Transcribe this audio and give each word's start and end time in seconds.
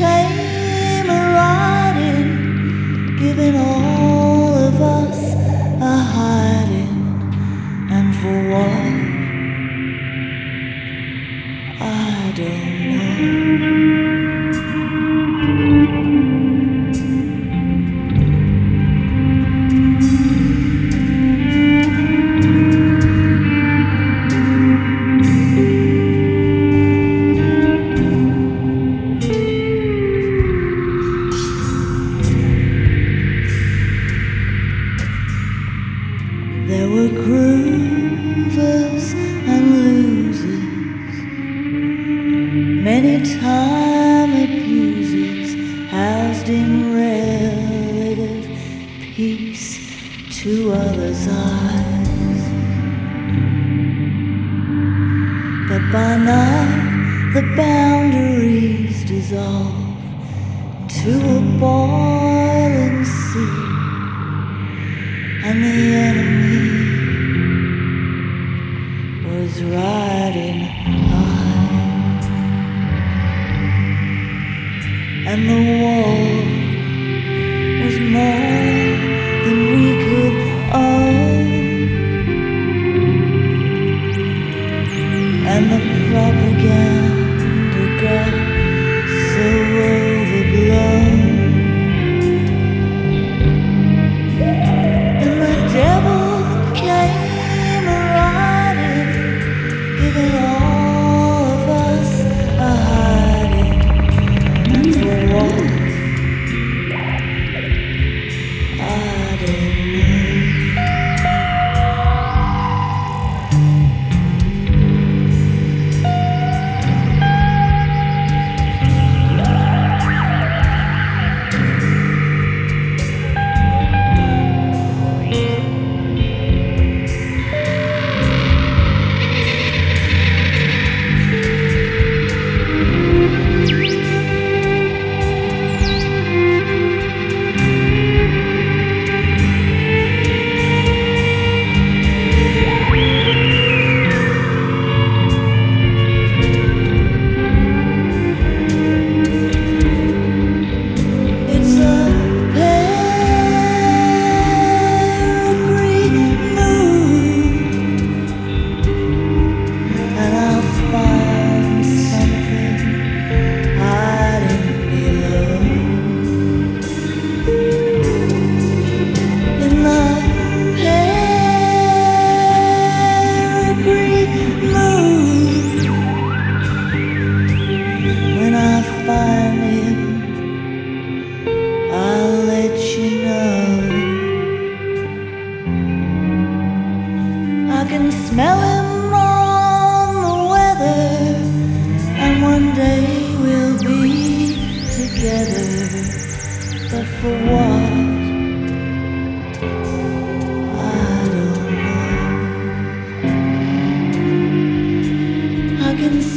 came 0.00 1.08
riding, 1.08 2.30
giving 3.18 3.54
all 3.54 4.54
of 4.68 4.80
us 4.80 5.18
a 5.92 5.96
hiding, 6.16 6.96
and 7.96 8.08
for 8.20 8.38
what 8.52 8.94
I 11.80 12.32
don't 12.34 12.74
know. 12.96 13.89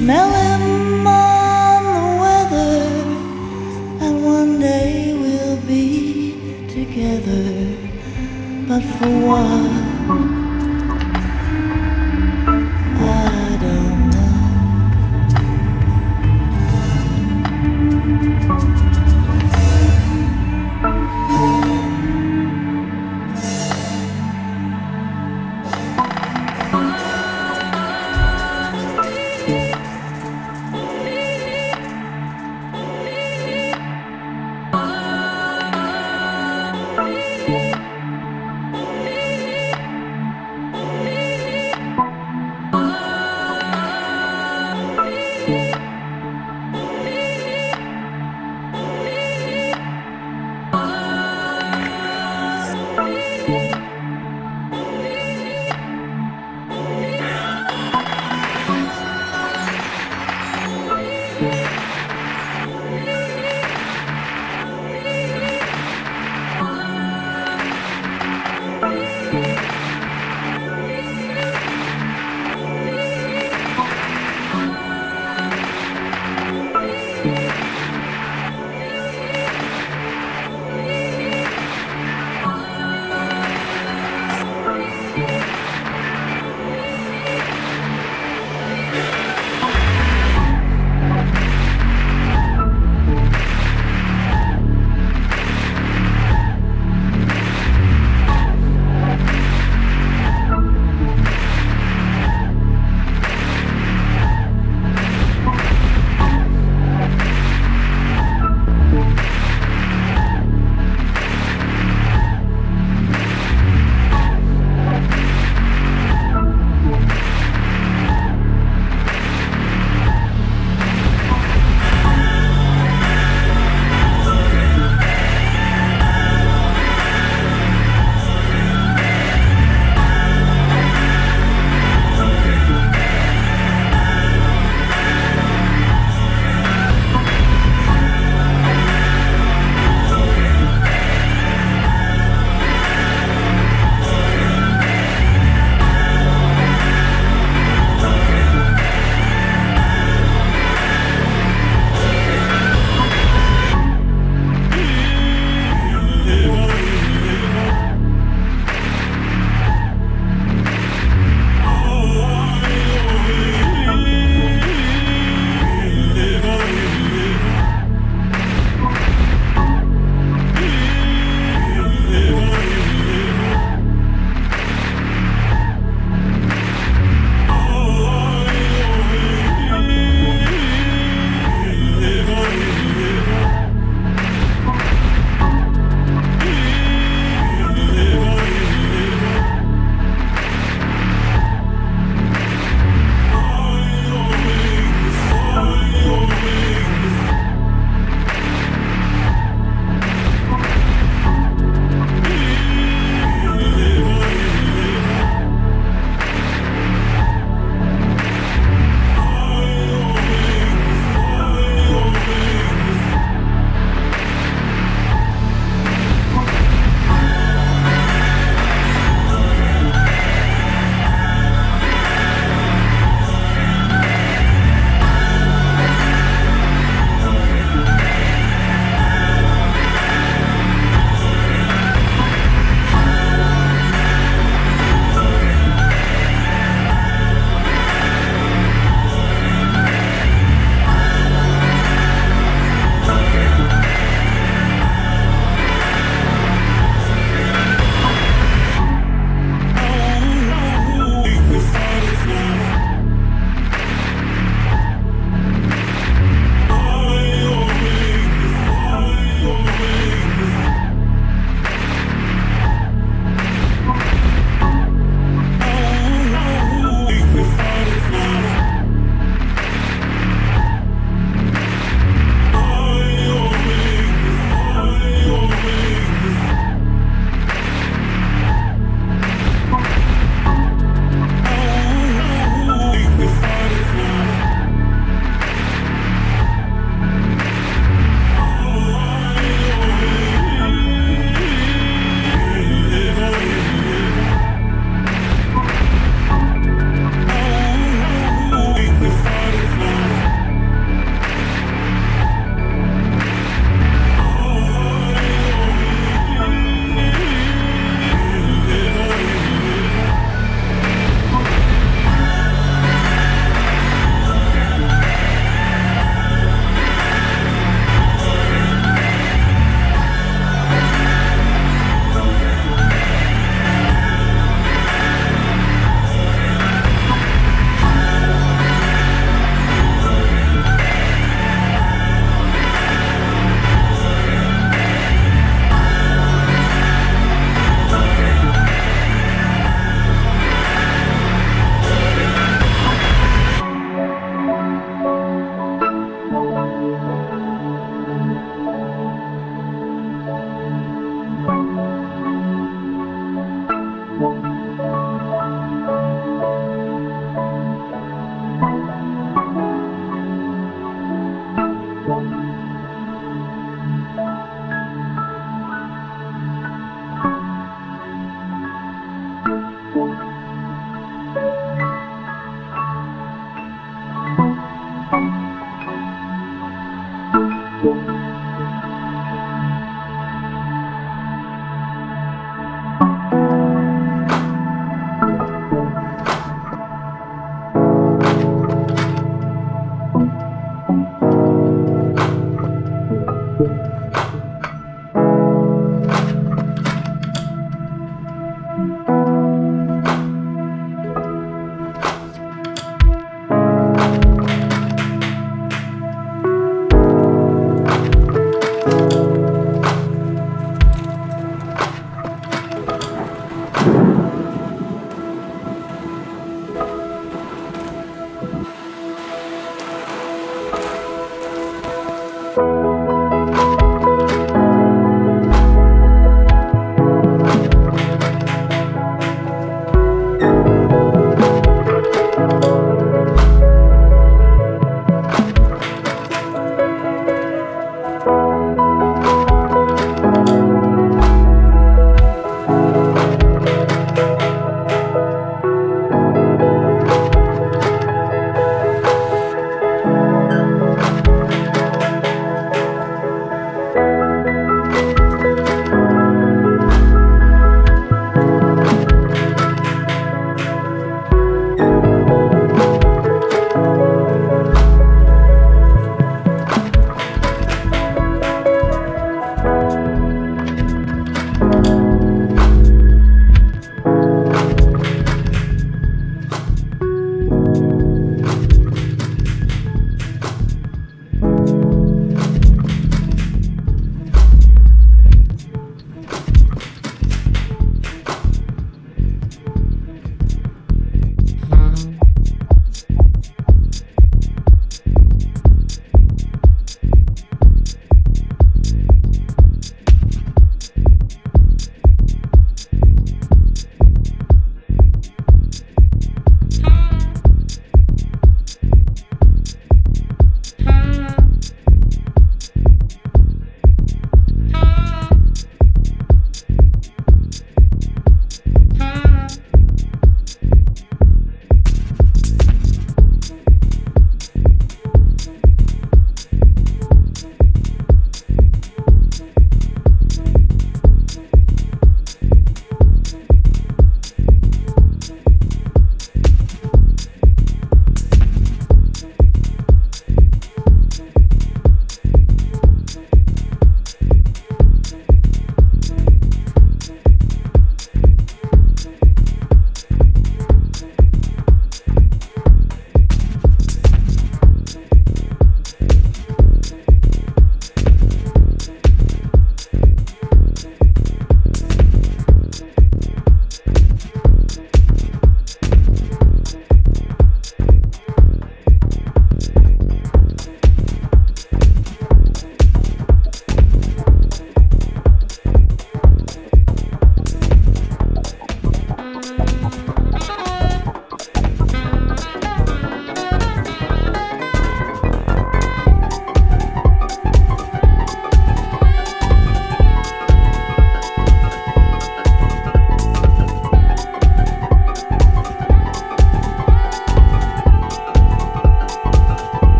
smell 0.00 0.32
him 0.32 1.06
on 1.06 1.82
the 1.84 2.20
weather, 2.22 2.74
and 4.00 4.24
one 4.24 4.58
day 4.58 5.12
we'll 5.12 5.60
be 5.66 6.66
together. 6.68 7.76
But 8.66 8.82
for 8.96 9.12
what? 9.28 9.79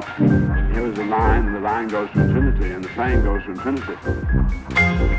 The 0.00 0.06
child, 0.16 0.72
here 0.72 0.86
is 0.86 0.98
a 0.98 1.04
line, 1.04 1.46
and 1.46 1.56
the 1.56 1.60
line 1.60 1.88
goes 1.88 2.10
to 2.12 2.20
infinity, 2.20 2.72
and 2.72 2.84
the 2.84 2.88
plane 2.90 3.22
goes 3.22 3.42
to 3.44 3.50
infinity. 3.52 3.96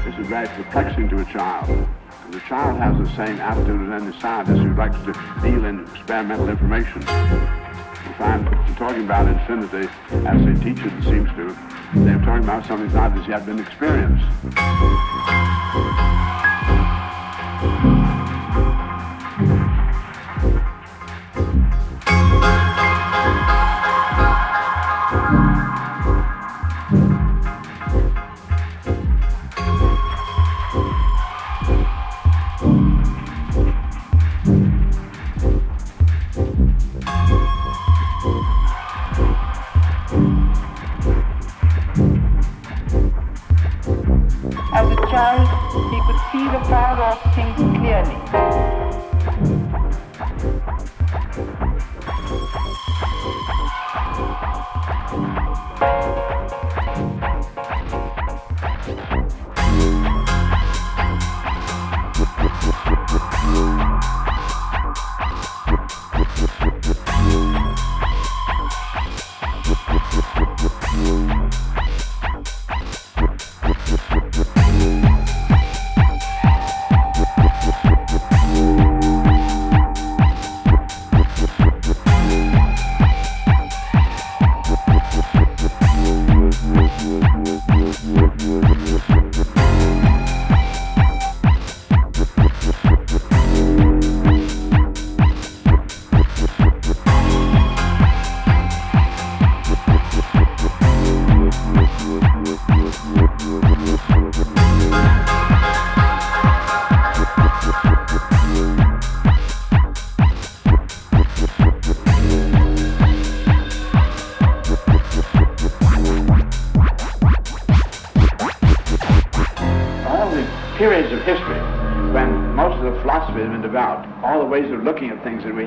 This 0.05 0.19
is 0.19 0.27
very 0.27 0.47
perplexing 0.47 1.09
to 1.09 1.19
a 1.19 1.25
child. 1.25 1.69
And 1.69 2.33
the 2.33 2.39
child 2.41 2.79
has 2.79 2.97
the 2.97 3.15
same 3.15 3.39
attitude 3.39 3.91
as 3.91 4.01
any 4.01 4.19
scientist 4.19 4.61
who 4.61 4.73
likes 4.75 4.97
to 5.05 5.13
deal 5.41 5.65
in 5.65 5.81
experimental 5.95 6.49
information. 6.49 7.01
If 7.01 8.21
I'm 8.21 8.45
talking 8.75 9.05
about 9.05 9.27
infinity, 9.27 9.89
as 10.27 10.45
they 10.45 10.63
teach 10.63 10.83
it, 10.83 11.03
seems 11.03 11.29
to, 11.31 11.55
they're 11.95 12.19
talking 12.19 12.43
about 12.43 12.65
something 12.65 12.89
that 12.89 13.17
as 13.17 13.27
yet 13.27 13.45
been 13.45 13.59
experienced. 13.59 14.25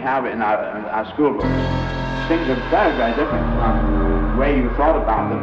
Have 0.04 0.26
in 0.26 0.42
our, 0.42 0.78
in 0.78 0.84
our 0.84 1.06
school 1.14 1.32
books. 1.32 1.48
Things 2.28 2.46
are 2.52 2.60
very, 2.68 2.92
very 2.96 3.14
different 3.16 3.44
from 3.56 4.32
the 4.32 4.40
way 4.40 4.56
you 4.56 4.68
thought 4.76 5.00
about 5.00 5.30
them. 5.30 5.42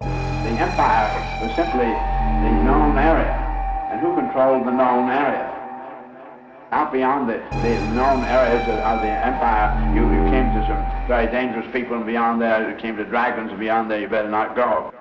The 0.00 0.52
empire 0.60 1.08
was 1.40 1.54
simply 1.56 1.88
the 1.88 2.52
known 2.64 2.98
area. 2.98 3.32
And 3.90 4.00
who 4.00 4.14
controlled 4.14 4.66
the 4.66 4.72
known 4.72 5.10
area? 5.10 5.52
Out 6.72 6.92
beyond 6.92 7.28
the, 7.28 7.38
the 7.62 7.74
known 7.94 8.24
areas 8.24 8.62
of, 8.68 8.78
of 8.80 9.00
the 9.00 9.08
empire, 9.08 9.72
you, 9.94 10.02
you 10.02 10.22
came 10.30 10.52
to 10.52 10.60
some 10.68 11.08
very 11.08 11.26
dangerous 11.26 11.66
people, 11.72 11.96
and 11.96 12.04
beyond 12.04 12.40
there, 12.42 12.70
you 12.70 12.76
came 12.76 12.96
to 12.96 13.04
dragons, 13.04 13.50
and 13.50 13.60
beyond 13.60 13.90
there, 13.90 14.00
you 14.00 14.08
better 14.08 14.30
not 14.30 14.54
go. 14.54 14.92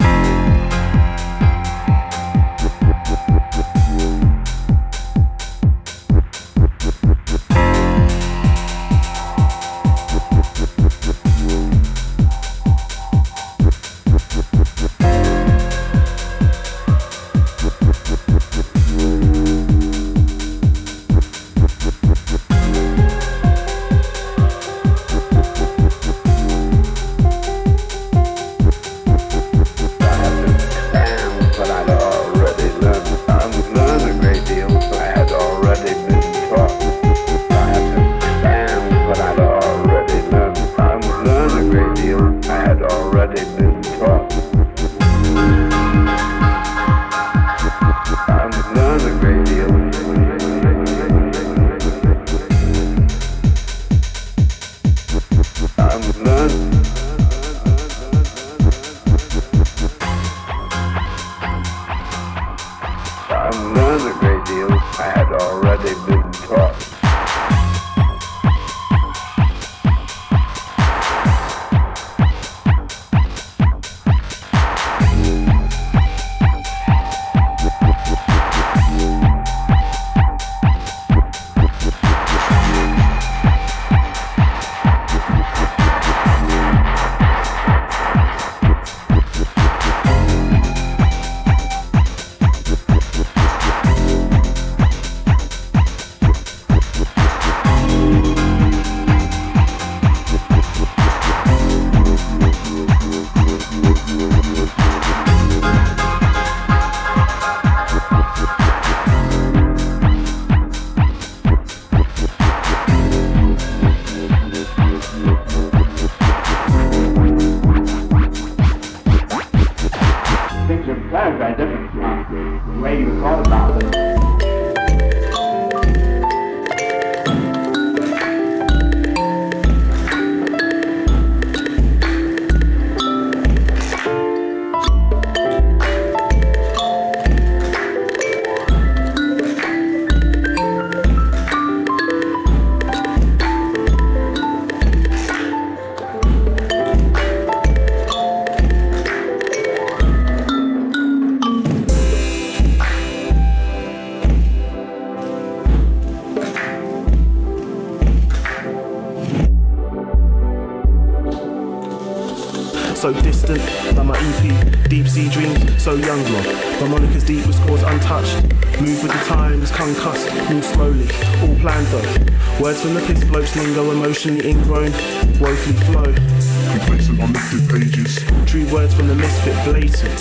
Sea 165.16 165.30
dreams, 165.30 165.82
so 165.82 165.96
young, 165.96 166.22
love. 166.34 166.82
My 166.82 166.90
Monica's 166.90 167.24
deep 167.24 167.48
with 167.48 167.56
scores 167.56 167.84
untouched. 167.84 168.36
Move 168.82 169.02
with 169.02 169.14
the 169.14 169.24
times, 169.24 169.72
concussed, 169.72 170.28
move 170.50 170.66
slowly, 170.66 171.08
all 171.40 171.56
planned 171.62 171.88
though. 171.88 172.62
Words 172.62 172.82
from 172.82 172.96
the 172.96 173.02
piss 173.08 173.24
blokes 173.24 173.56
lingo, 173.56 173.92
emotionally 173.92 174.50
ingrown, 174.50 174.92
woefully 175.40 175.78
flow. 175.88 176.04
Complacent 176.04 177.22
on 177.22 177.32
lifted 177.32 177.70
pages. 177.70 178.26
True 178.46 178.68
words 178.74 178.94
from 178.94 179.08
the 179.08 179.16
misfit 179.16 179.56
blatant. 179.64 180.20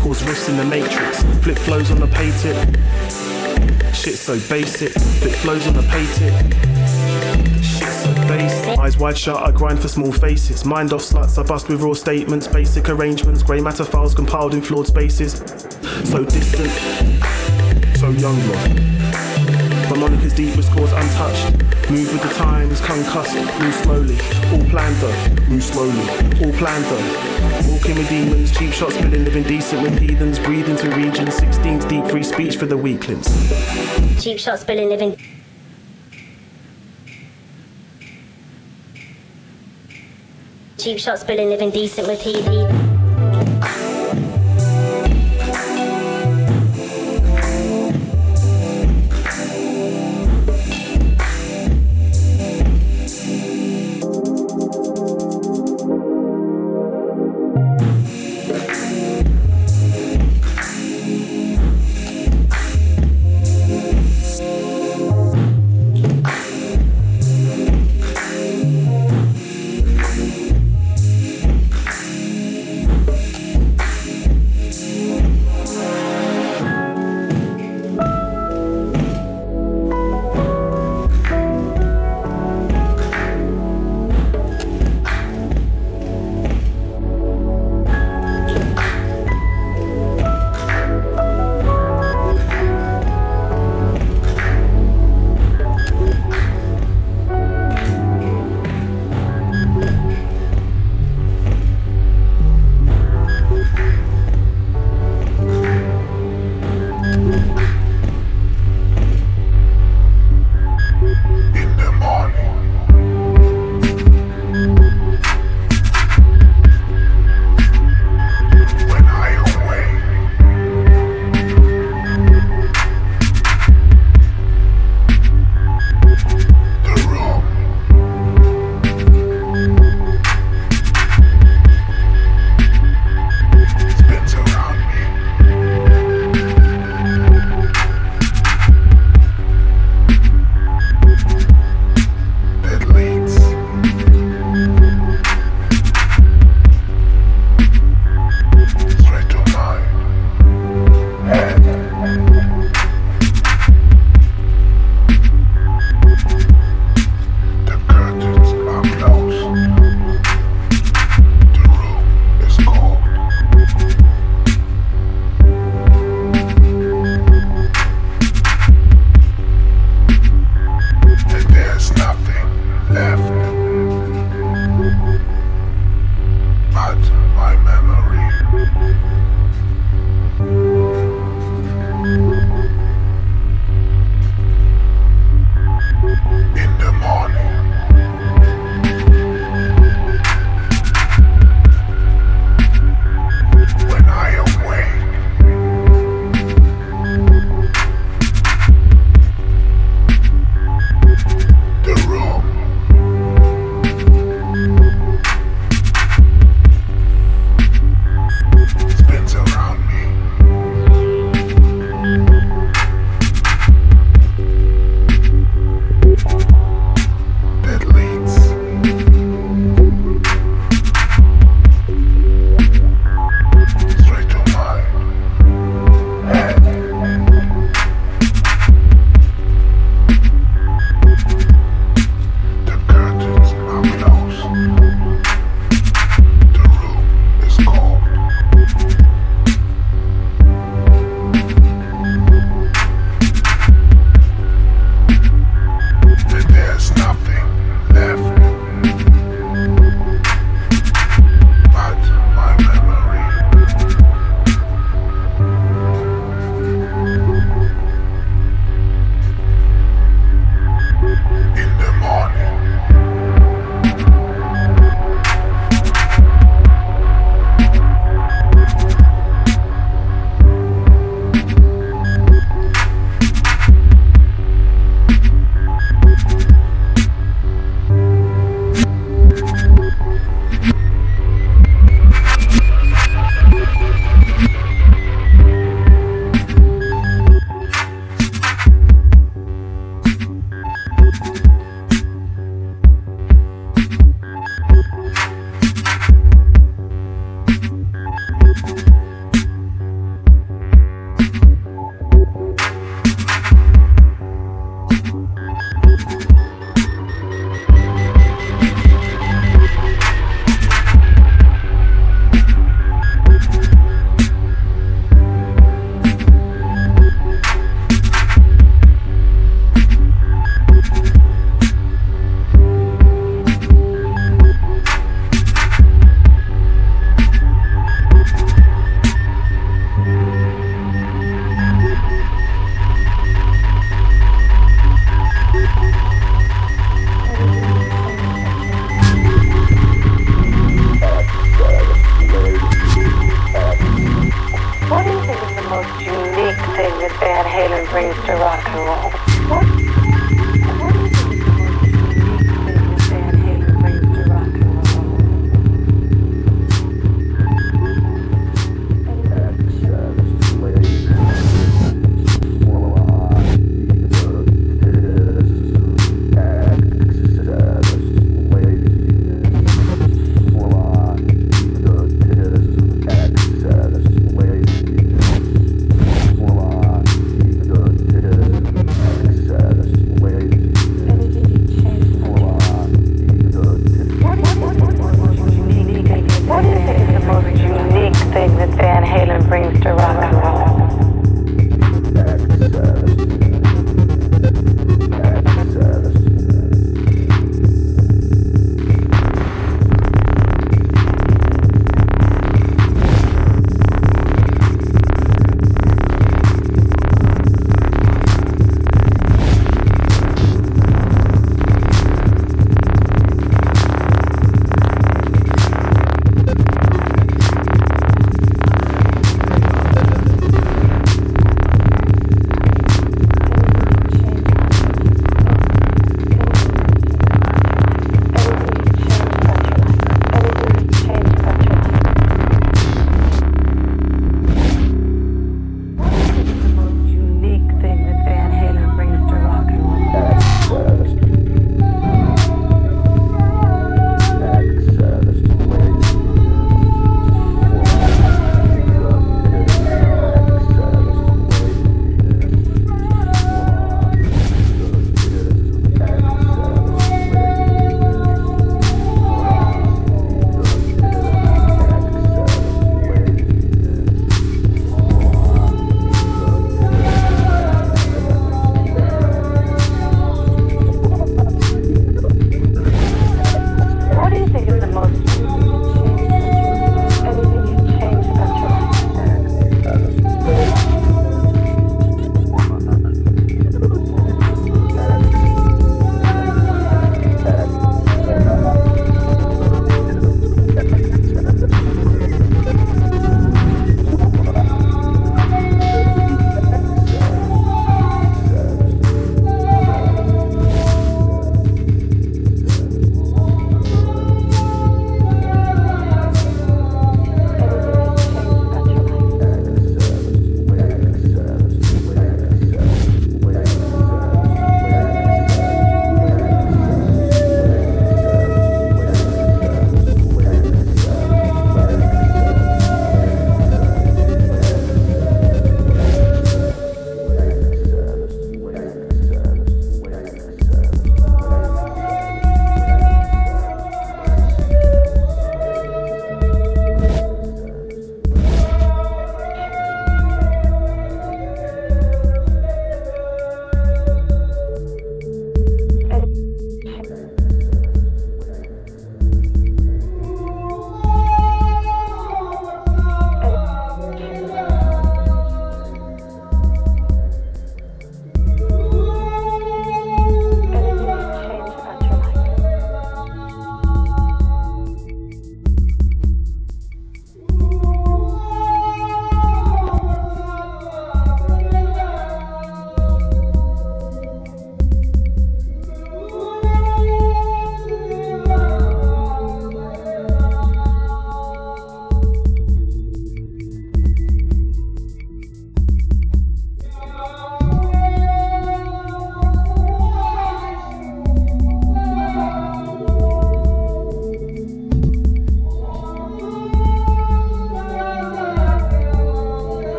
Cause 0.00 0.22
rifts 0.22 0.48
in 0.48 0.58
the 0.58 0.64
matrix, 0.64 1.24
flip 1.42 1.58
flows 1.58 1.90
on 1.90 1.98
the 1.98 2.06
pay 2.06 2.30
tip. 2.38 2.56
Shit 3.92 4.14
so 4.14 4.38
basic, 4.48 4.92
flip 4.92 5.32
flows 5.32 5.66
on 5.66 5.74
the 5.74 5.82
pay 5.82 6.06
tip. 6.14 7.59
Basic. 8.30 8.78
Eyes 8.78 8.96
wide 8.96 9.18
shut, 9.18 9.42
I 9.42 9.50
grind 9.50 9.80
for 9.80 9.88
small 9.88 10.12
faces. 10.12 10.64
Mind 10.64 10.92
off 10.92 11.00
sluts, 11.00 11.36
I 11.36 11.42
bust 11.42 11.68
with 11.68 11.82
raw 11.82 11.94
statements, 11.94 12.46
basic 12.46 12.88
arrangements, 12.88 13.42
grey 13.42 13.60
matter 13.60 13.84
files 13.84 14.14
compiled 14.14 14.54
in 14.54 14.62
flawed 14.62 14.86
spaces. 14.86 15.32
So 16.04 16.24
distant, 16.24 16.70
so 17.96 18.10
young. 18.10 18.38
My 19.90 19.96
Monica's 19.96 20.32
deep 20.32 20.54
with 20.56 20.66
scores 20.66 20.92
untouched. 20.92 21.90
Move 21.90 22.12
with 22.12 22.22
the 22.22 22.32
times, 22.36 22.80
concussed, 22.82 23.34
move 23.34 23.74
slowly. 23.74 24.16
All 24.52 24.64
planned 24.70 24.94
though, 25.02 25.48
move 25.48 25.64
slowly. 25.64 26.08
All 26.44 26.52
planned 26.52 26.84
though. 26.84 27.72
Walking 27.72 27.96
with 27.96 28.08
demons, 28.08 28.56
cheap 28.56 28.72
shots, 28.72 28.94
spilling, 28.94 29.24
living 29.24 29.42
decent 29.42 29.82
with 29.82 29.98
heathens. 29.98 30.38
breathing 30.38 30.78
into 30.78 30.88
regions, 30.90 31.30
16th 31.30 31.88
deep 31.88 32.06
free 32.06 32.22
speech 32.22 32.56
for 32.56 32.66
the 32.66 32.76
weaklings. 32.76 33.26
Cheap 34.22 34.38
shots, 34.38 34.62
spilling, 34.62 34.88
living. 34.88 35.16
Cheap 40.80 40.98
shots, 40.98 41.20
spilling, 41.20 41.50
living 41.50 41.70
decent 41.70 42.08
with 42.08 42.22
heat. 42.22 42.89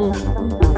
Oh, 0.00 0.77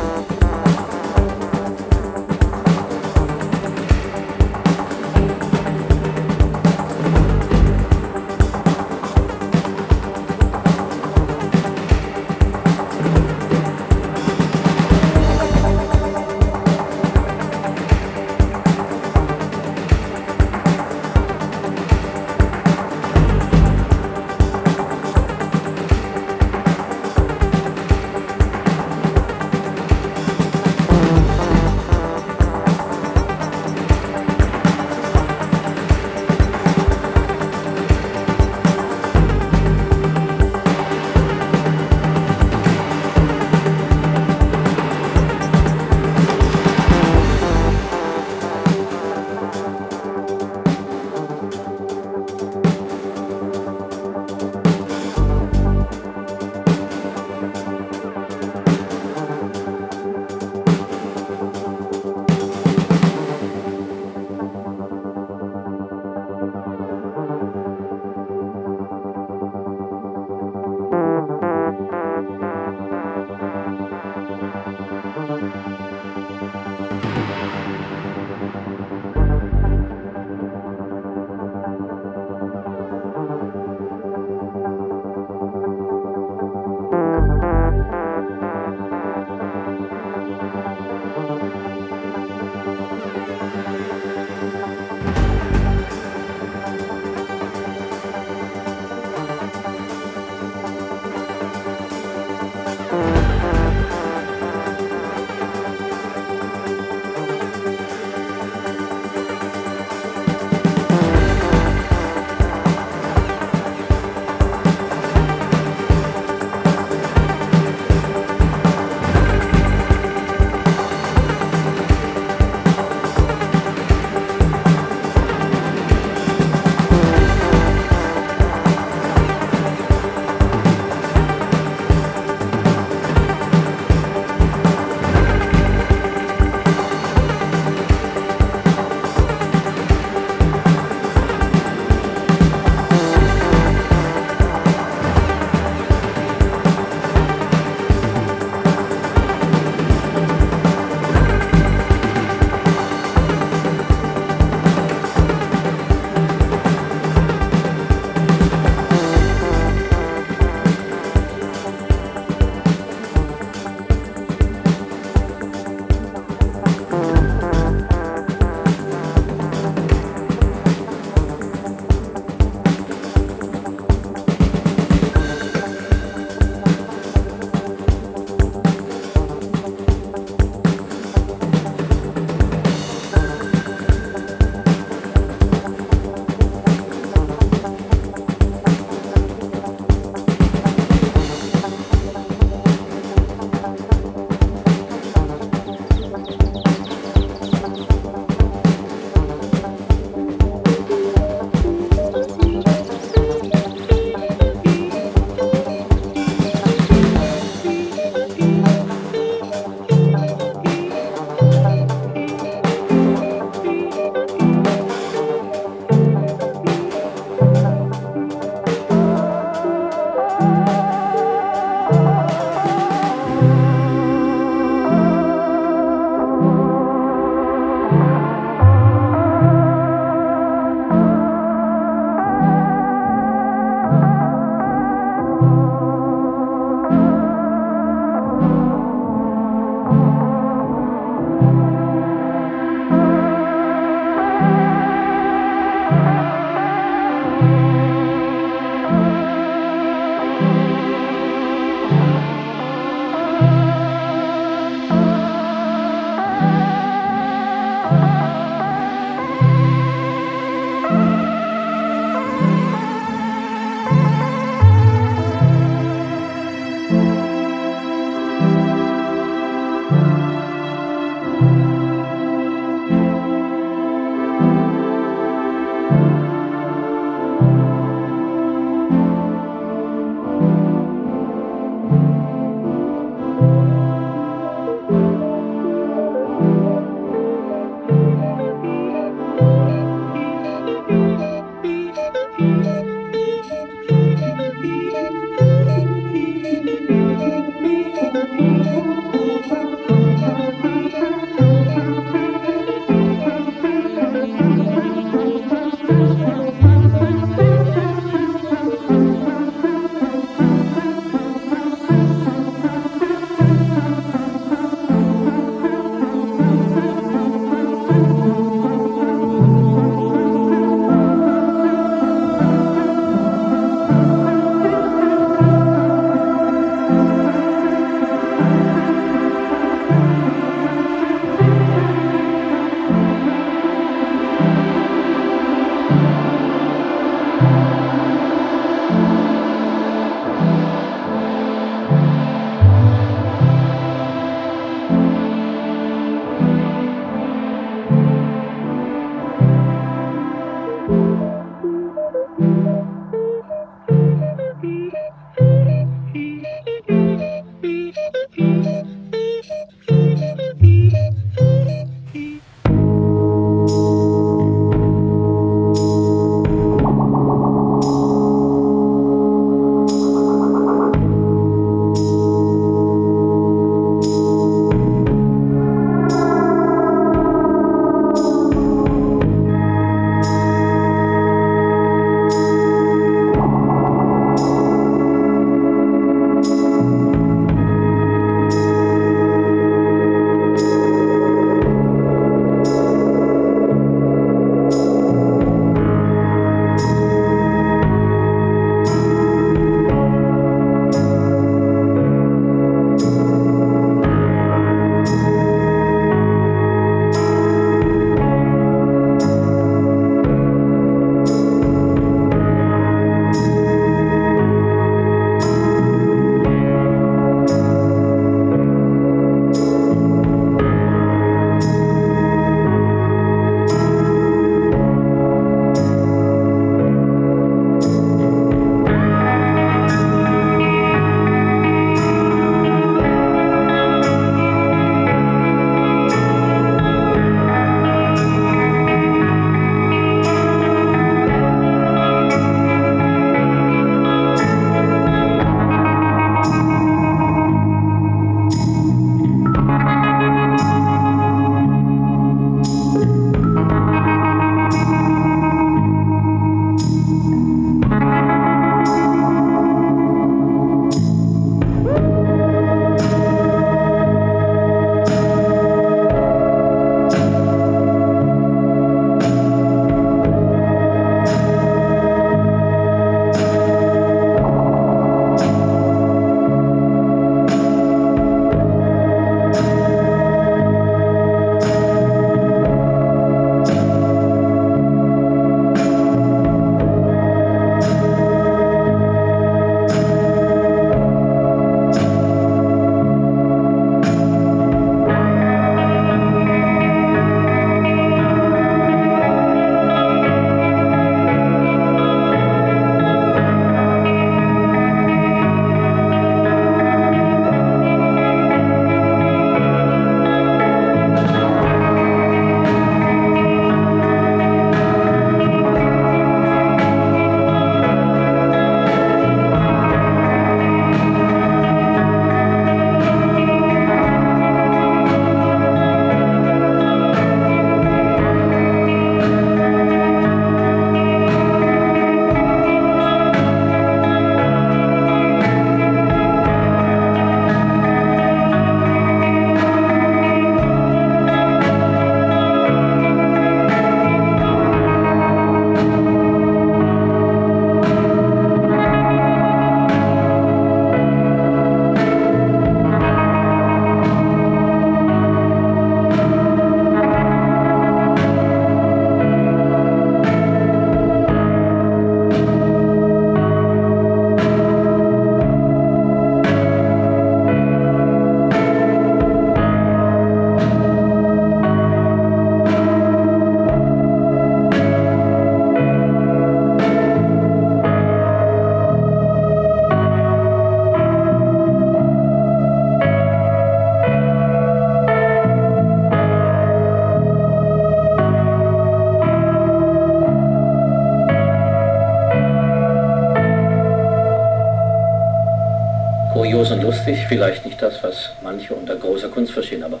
vielleicht 597.31 597.65
nicht 597.65 597.81
das, 597.81 598.03
was 598.03 598.31
manche 598.43 598.73
unter 598.73 598.93
großer 598.93 599.29
Kunst 599.29 599.53
verstehen, 599.53 599.83
aber 599.83 600.00